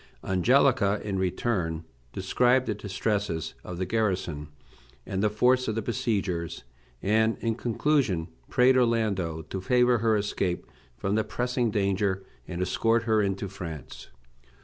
Angelica, 0.23 0.99
in 1.03 1.19
return, 1.19 1.83
described 2.11 2.65
the 2.65 2.73
distresses 2.73 3.53
of 3.63 3.77
the 3.77 3.85
garrison, 3.85 4.47
and 5.05 5.21
the 5.21 5.29
force 5.29 5.67
of 5.67 5.75
the 5.75 5.81
besiegers; 5.83 6.63
and 7.03 7.37
in 7.37 7.53
conclusion 7.53 8.27
prayed 8.49 8.75
Orlando 8.75 9.43
to 9.43 9.61
favor 9.61 9.99
her 9.99 10.17
escape 10.17 10.65
from 10.97 11.13
the 11.13 11.23
pressing 11.23 11.69
danger, 11.69 12.25
and 12.47 12.63
escort 12.63 13.03
her 13.03 13.21
into 13.21 13.47
France. 13.47 14.09